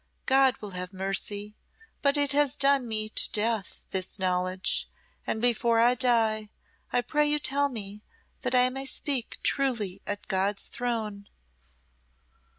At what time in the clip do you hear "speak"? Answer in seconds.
8.87-9.37